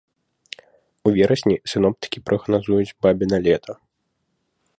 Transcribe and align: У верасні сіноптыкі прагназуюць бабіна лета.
У 1.09 1.13
верасні 1.17 1.55
сіноптыкі 1.73 2.25
прагназуюць 2.31 2.95
бабіна 3.09 3.37
лета. 3.49 3.73